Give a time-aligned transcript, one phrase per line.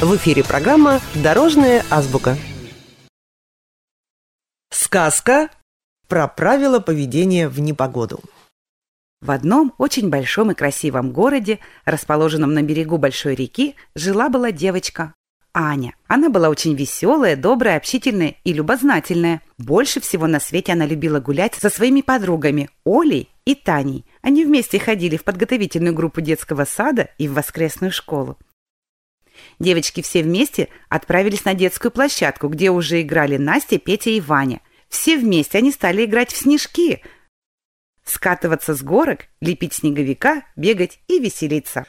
[0.00, 2.38] В эфире программа «Дорожная азбука».
[4.70, 5.50] Сказка
[6.08, 8.20] про правила поведения в непогоду.
[9.20, 15.12] В одном очень большом и красивом городе, расположенном на берегу большой реки, жила-была девочка
[15.52, 15.94] Аня.
[16.06, 19.42] Она была очень веселая, добрая, общительная и любознательная.
[19.58, 24.06] Больше всего на свете она любила гулять со своими подругами Олей и Таней.
[24.22, 28.38] Они вместе ходили в подготовительную группу детского сада и в воскресную школу.
[29.58, 34.60] Девочки все вместе отправились на детскую площадку, где уже играли Настя, Петя и Ваня.
[34.88, 37.02] Все вместе они стали играть в снежки,
[38.04, 41.86] скатываться с горок, лепить снеговика, бегать и веселиться.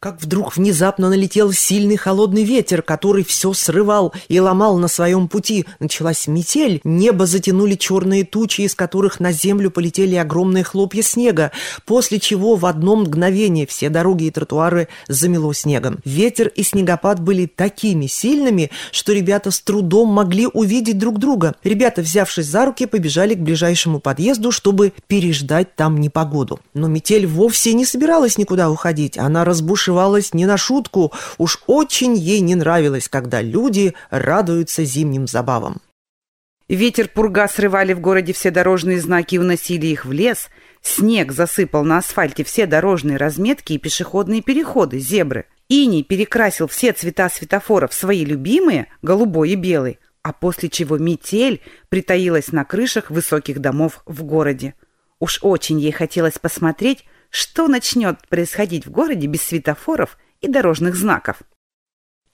[0.00, 5.66] Как вдруг внезапно налетел сильный холодный ветер, который все срывал и ломал на своем пути.
[5.80, 11.50] Началась метель, небо затянули черные тучи, из которых на землю полетели огромные хлопья снега,
[11.84, 15.98] после чего в одно мгновение все дороги и тротуары замело снегом.
[16.04, 21.56] Ветер и снегопад были такими сильными, что ребята с трудом могли увидеть друг друга.
[21.64, 26.60] Ребята, взявшись за руки, побежали к ближайшему подъезду, чтобы переждать там непогоду.
[26.72, 31.12] Но метель вовсе не собиралась никуда уходить, она разбушевалась разбушевалась не на шутку.
[31.38, 35.80] Уж очень ей не нравилось, когда люди радуются зимним забавам.
[36.68, 40.48] Ветер пурга срывали в городе все дорожные знаки и уносили их в лес.
[40.82, 45.46] Снег засыпал на асфальте все дорожные разметки и пешеходные переходы, зебры.
[45.70, 52.52] Иней перекрасил все цвета светофоров свои любимые, голубой и белый, а после чего метель притаилась
[52.52, 54.74] на крышах высоких домов в городе.
[55.20, 61.42] Уж очень ей хотелось посмотреть, что начнет происходить в городе без светофоров и дорожных знаков.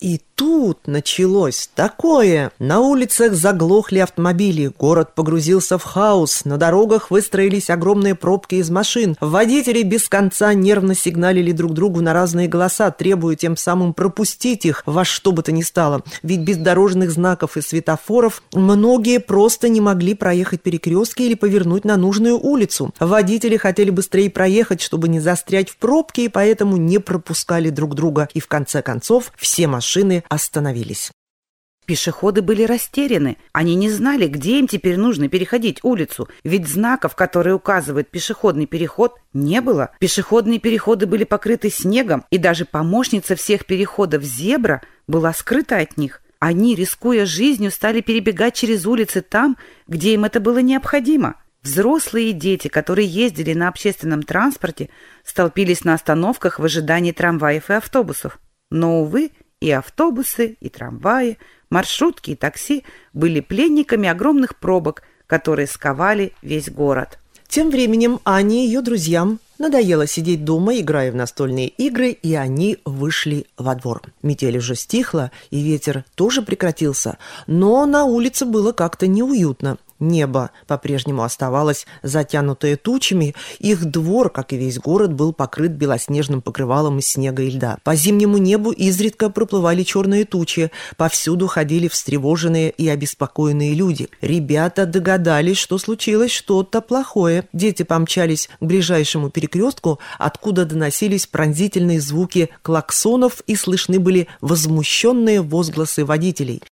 [0.00, 2.52] И тут началось такое.
[2.60, 9.16] На улицах заглохли автомобили, город погрузился в хаос, на дорогах выстроились огромные пробки из машин.
[9.20, 14.84] Водители без конца нервно сигналили друг другу на разные голоса, требуя тем самым пропустить их
[14.86, 16.04] во что бы то ни стало.
[16.22, 21.96] Ведь без дорожных знаков и светофоров многие просто не могли проехать перекрестки или повернуть на
[21.96, 22.94] нужную улицу.
[23.00, 28.28] Водители хотели быстрее проехать, чтобы не застрять в пробке, и поэтому не пропускали друг друга.
[28.32, 31.10] И в конце концов все машины машины остановились.
[31.86, 33.38] Пешеходы были растеряны.
[33.52, 39.14] Они не знали, где им теперь нужно переходить улицу, ведь знаков, которые указывают пешеходный переход,
[39.32, 39.92] не было.
[39.98, 46.20] Пешеходные переходы были покрыты снегом, и даже помощница всех переходов зебра была скрыта от них.
[46.38, 49.56] Они, рискуя жизнью, стали перебегать через улицы там,
[49.86, 51.36] где им это было необходимо.
[51.62, 54.90] Взрослые и дети, которые ездили на общественном транспорте,
[55.24, 58.38] столпились на остановках в ожидании трамваев и автобусов.
[58.70, 61.38] Но, увы, и автобусы, и трамваи,
[61.70, 67.18] маршрутки и такси были пленниками огромных пробок, которые сковали весь город.
[67.48, 72.78] Тем временем Ане и ее друзьям надоело сидеть дома, играя в настольные игры, и они
[72.84, 74.02] вышли во двор.
[74.22, 79.78] Метель уже стихла, и ветер тоже прекратился, но на улице было как-то неуютно.
[80.00, 86.98] Небо по-прежнему оставалось затянутое тучами, их двор, как и весь город, был покрыт белоснежным покрывалом
[86.98, 87.78] из снега и льда.
[87.82, 94.08] По зимнему небу изредка проплывали черные тучи, повсюду ходили встревоженные и обеспокоенные люди.
[94.20, 97.48] Ребята догадались, что случилось что-то плохое.
[97.52, 106.04] Дети помчались к ближайшему перекрестку, откуда доносились пронзительные звуки клаксонов и слышны были возмущенные возгласы
[106.04, 106.62] водителей.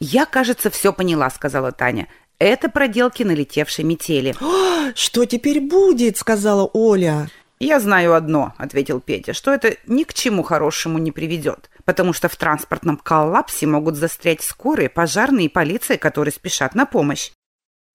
[0.00, 2.08] «Я, кажется, все поняла»,— сказала Таня.
[2.38, 4.34] «Это проделки налетевшей метели».
[4.94, 7.28] «Что теперь будет?»— сказала Оля.
[7.58, 12.28] «Я знаю одно»,— ответил Петя, «что это ни к чему хорошему не приведет, потому что
[12.28, 17.30] в транспортном коллапсе могут застрять скорые, пожарные и полиция, которые спешат на помощь.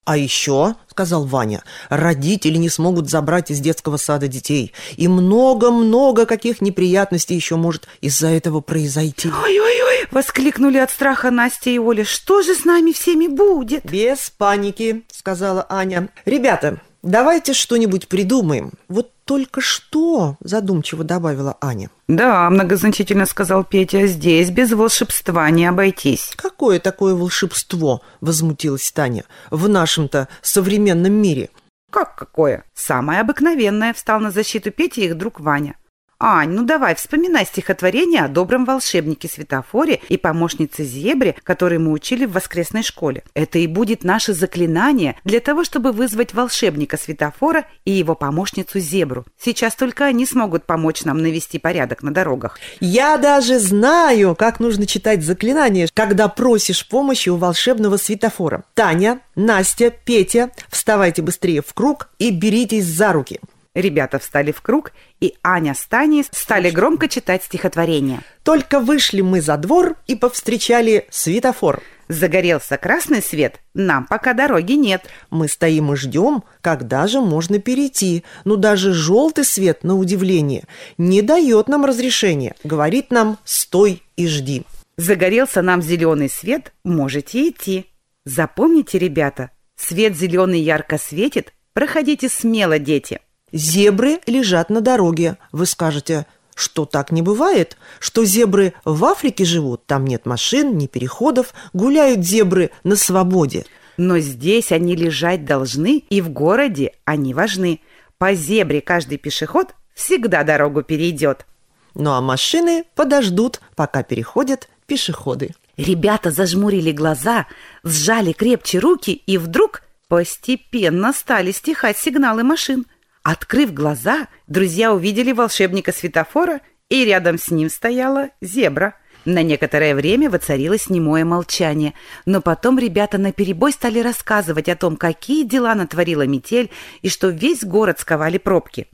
[0.03, 4.73] «А еще,— сказал Ваня,— родители не смогут забрать из детского сада детей.
[4.97, 9.29] И много-много каких неприятностей еще может из-за этого произойти».
[9.29, 12.03] «Ой-ой-ой!»— воскликнули от страха Настя и Оля.
[12.03, 16.09] «Что же с нами всеми будет?» «Без паники»,— сказала Аня.
[16.25, 18.71] «Ребята, давайте что-нибудь придумаем.
[18.87, 21.89] Вот только что, задумчиво добавила Аня.
[22.07, 26.33] Да, многозначительно сказал Петя, здесь без волшебства не обойтись.
[26.35, 28.01] Какое такое волшебство?
[28.19, 29.23] Возмутилась Таня.
[29.49, 31.49] В нашем-то современном мире.
[31.91, 32.63] Как какое?
[32.73, 35.75] Самое обыкновенное, встал на защиту Петя их друг Ваня.
[36.23, 42.25] «Ань, ну давай, вспоминай стихотворение о добром волшебнике Светофоре и помощнице Зебре, которые мы учили
[42.25, 43.23] в воскресной школе.
[43.33, 49.25] Это и будет наше заклинание для того, чтобы вызвать волшебника Светофора и его помощницу Зебру.
[49.41, 52.59] Сейчас только они смогут помочь нам навести порядок на дорогах».
[52.79, 58.63] «Я даже знаю, как нужно читать заклинание, когда просишь помощи у волшебного Светофора.
[58.75, 63.39] Таня, Настя, Петя, вставайте быстрее в круг и беритесь за руки».
[63.73, 64.91] Ребята встали в круг,
[65.21, 68.19] и Аня с Таней стали громко читать стихотворение.
[68.43, 71.81] Только вышли мы за двор и повстречали светофор.
[72.09, 75.05] Загорелся красный свет, нам пока дороги нет.
[75.29, 78.25] Мы стоим и ждем, когда же можно перейти.
[78.43, 80.65] Но даже желтый свет, на удивление,
[80.97, 82.55] не дает нам разрешения.
[82.65, 84.63] Говорит нам «стой и жди».
[84.97, 87.85] Загорелся нам зеленый свет, можете идти.
[88.25, 93.21] Запомните, ребята, свет зеленый ярко светит, проходите смело, дети.
[93.51, 95.37] Зебры лежат на дороге.
[95.51, 96.25] Вы скажете,
[96.55, 102.25] что так не бывает, что зебры в Африке живут, там нет машин, ни переходов, гуляют
[102.25, 103.65] зебры на свободе.
[103.97, 107.81] Но здесь они лежать должны, и в городе они важны.
[108.17, 111.45] По зебре каждый пешеход всегда дорогу перейдет.
[111.93, 115.53] Ну а машины подождут, пока переходят пешеходы.
[115.75, 117.47] Ребята зажмурили глаза,
[117.83, 122.85] сжали крепче руки, и вдруг постепенно стали стихать сигналы машин–
[123.23, 128.95] Открыв глаза, друзья увидели волшебника светофора, и рядом с ним стояла зебра.
[129.25, 131.93] На некоторое время воцарилось немое молчание,
[132.25, 136.71] но потом ребята наперебой стали рассказывать о том, какие дела натворила метель
[137.03, 138.87] и что весь город сковали пробки.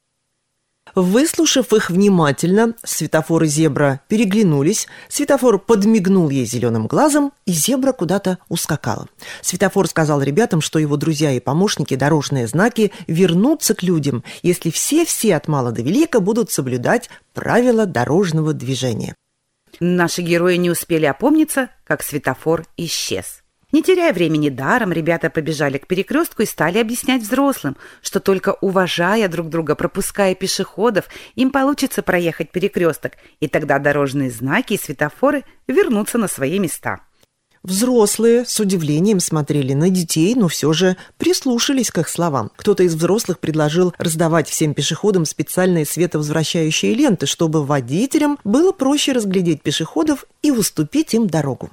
[0.96, 8.40] Выслушав их внимательно, светофор и зебра переглянулись, светофор подмигнул ей зеленым глазом, и зебра куда-то
[8.50, 9.08] ускакала.
[9.42, 15.36] Светофор сказал ребятам, что его друзья и помощники дорожные знаки вернутся к людям, если все-все
[15.36, 19.16] от мала до велика будут соблюдать правила дорожного движения.
[19.80, 23.44] Наши герои не успели опомниться, как светофор исчез.
[23.74, 29.28] Не теряя времени даром, ребята побежали к перекрестку и стали объяснять взрослым, что только уважая
[29.28, 31.06] друг друга, пропуская пешеходов,
[31.36, 37.02] им получится проехать перекресток, и тогда дорожные знаки и светофоры вернутся на свои места.
[37.62, 42.52] Взрослые с удивлением смотрели на детей, но все же прислушались к их словам.
[42.56, 49.62] Кто-то из взрослых предложил раздавать всем пешеходам специальные световозвращающие ленты, чтобы водителям было проще разглядеть
[49.62, 51.70] пешеходов и уступить им дорогу.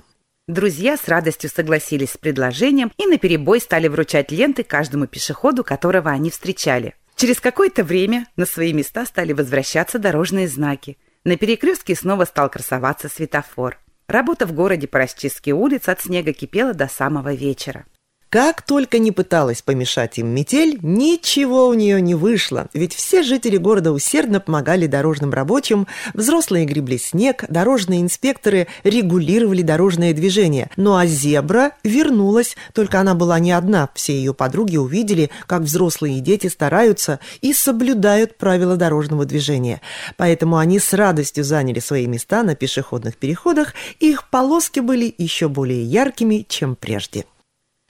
[0.46, 6.29] Друзья с радостью согласились с предложением и наперебой стали вручать ленты каждому пешеходу, которого они
[6.29, 6.94] встречали.
[7.17, 10.99] Через какое-то время на свои места стали возвращаться дорожные знаки.
[11.25, 13.79] На перекрестке снова стал красоваться светофор.
[14.06, 17.87] Работа в городе по расчистке улиц от снега кипела до самого вечера.
[18.34, 23.58] Как только не пыталась помешать им метель, ничего у нее не вышло, ведь все жители
[23.58, 30.69] города усердно помогали дорожным рабочим, взрослые гребли снег, дорожные инспекторы регулировали дорожное движение.
[30.76, 36.19] Ну а зебра вернулась, только она была не одна, все ее подруги увидели, как взрослые
[36.19, 39.81] и дети стараются и соблюдают правила дорожного движения.
[40.16, 45.48] Поэтому они с радостью заняли свои места на пешеходных переходах, и их полоски были еще
[45.48, 47.26] более яркими, чем прежде.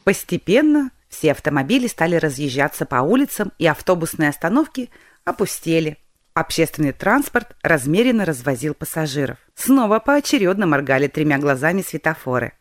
[0.04, 4.90] Постепенно все автомобили стали разъезжаться по улицам, и автобусные остановки
[5.24, 5.98] опустели.
[6.34, 9.38] Общественный транспорт размеренно развозил пассажиров.
[9.54, 12.52] Снова поочередно моргали тремя глазами светофоры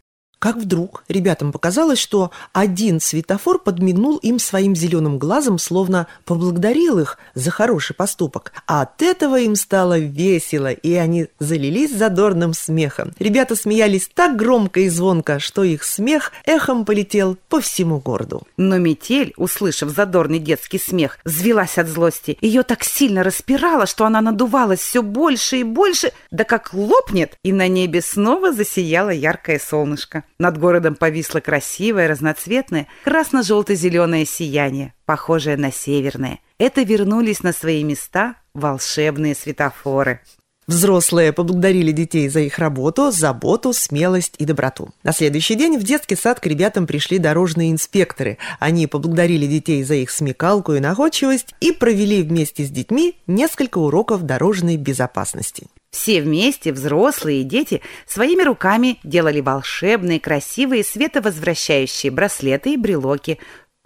[0.43, 7.17] как вдруг ребятам показалось, что один светофор подмигнул им своим зеленым глазом, словно поблагодарил их
[7.33, 8.51] за хороший поступок.
[8.67, 13.13] А от этого им стало весело, и они залились задорным смехом.
[13.19, 18.45] Ребята смеялись так громко и звонко, что их смех эхом полетел по всему городу.
[18.57, 22.37] Но метель, услышав задорный детский смех, взвелась от злости.
[22.41, 27.53] Ее так сильно распирало, что она надувалась все больше и больше, да как лопнет, и
[27.53, 30.25] на небе снова засияло яркое солнышко.
[30.39, 36.39] Над городом повисло красивое, разноцветное, красно-желто-зеленое сияние, похожее на северное.
[36.57, 40.21] Это вернулись на свои места волшебные светофоры.
[40.65, 44.89] Взрослые поблагодарили детей за их работу, заботу, смелость и доброту.
[45.03, 48.37] На следующий день в детский сад к ребятам пришли дорожные инспекторы.
[48.59, 54.23] Они поблагодарили детей за их смекалку и находчивость и провели вместе с детьми несколько уроков
[54.23, 55.67] дорожной безопасности.
[55.93, 63.37] Все вместе, взрослые и дети, своими руками делали волшебные, красивые, световозвращающие браслеты и брелоки,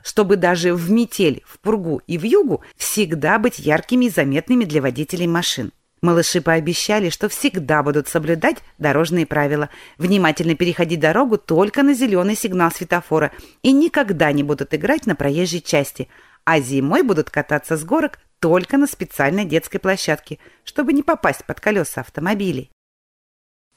[0.02, 4.82] чтобы даже в метель, в пургу и в югу всегда быть яркими и заметными для
[4.82, 5.74] водителей машин.
[6.02, 12.72] Малыши пообещали, что всегда будут соблюдать дорожные правила, внимательно переходить дорогу только на зеленый сигнал
[12.72, 13.34] светофора
[13.64, 16.08] и никогда не будут играть на проезжей части,
[16.46, 21.60] а зимой будут кататься с горок только на специальной детской площадке, чтобы не попасть под
[21.60, 22.72] колеса автомобилей.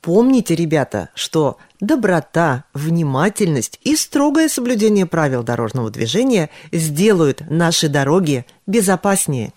[0.01, 9.53] Помните, ребята, что доброта, внимательность и строгое соблюдение правил дорожного движения сделают наши дороги безопаснее.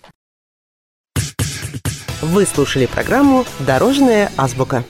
[2.20, 4.84] Вы слушали программу «Дорожная азбука».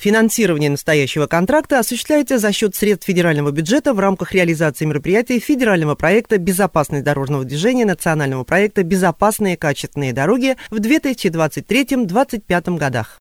[0.00, 6.38] Финансирование настоящего контракта осуществляется за счет средств федерального бюджета в рамках реализации мероприятий федерального проекта
[6.38, 13.18] «Безопасность дорожного движения» национального проекта «Безопасные качественные дороги» в 2023-2025 годах.